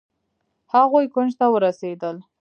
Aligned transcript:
هغوئ 0.73 1.05
کونج 1.13 1.31
ته 1.39 1.45
ورسېدل. 1.53 2.15